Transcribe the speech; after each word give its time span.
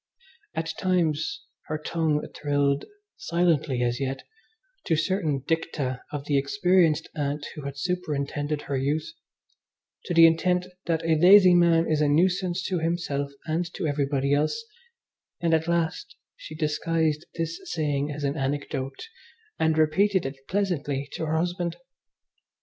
At 0.55 0.73
times 0.79 1.43
her 1.67 1.77
tongue 1.77 2.25
thrilled, 2.35 2.85
silently 3.17 3.83
as 3.83 3.99
yet, 3.99 4.23
to 4.85 4.95
certain 4.97 5.43
dicta 5.47 6.01
of 6.11 6.25
the 6.25 6.39
experienced 6.39 7.07
Aunt 7.15 7.45
who 7.53 7.65
had 7.65 7.77
superintended 7.77 8.63
her 8.63 8.75
youth, 8.75 9.05
to 10.05 10.15
the 10.15 10.25
intent 10.25 10.65
that 10.87 11.05
a 11.05 11.19
lazy 11.19 11.53
man 11.53 11.87
is 11.87 12.01
a 12.01 12.07
nuisance 12.07 12.63
to 12.63 12.79
himself 12.79 13.31
and 13.45 13.71
to 13.75 13.85
everybody 13.85 14.33
else; 14.33 14.65
and, 15.39 15.53
at 15.53 15.67
last, 15.67 16.15
she 16.35 16.55
disguised 16.55 17.27
this 17.35 17.61
saying 17.65 18.11
as 18.11 18.23
an 18.23 18.35
anecdote 18.35 19.07
and 19.59 19.77
repeated 19.77 20.25
it 20.25 20.47
pleasantly 20.47 21.09
to 21.11 21.27
her 21.27 21.37
husband. 21.37 21.75